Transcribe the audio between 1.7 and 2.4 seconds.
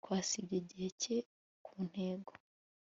ntego